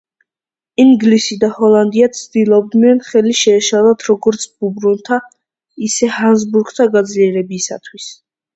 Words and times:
ინგლისი 0.83 1.35
და 1.43 1.49
ჰოლანდია 1.57 2.07
ცდილობდნენ 2.19 3.03
ხელი 3.11 3.35
შეეშალათ 3.41 4.07
როგორც 4.09 4.49
ბურბონთა, 4.55 5.21
ისე 5.91 6.13
ჰაბსბურგთა 6.19 6.91
გაძლიერებისათვის. 6.99 8.13